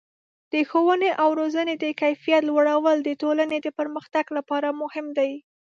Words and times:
د 0.51 0.53
ښوونې 0.69 1.11
او 1.21 1.29
روزنې 1.39 1.75
د 1.83 1.85
کیفیت 2.01 2.41
لوړول 2.49 2.97
د 3.03 3.09
ټولنې 3.21 3.57
د 3.61 3.67
پرمختګ 3.79 4.25
لپاره 4.37 4.77
مهم 4.81 5.07
دي. 5.17 5.31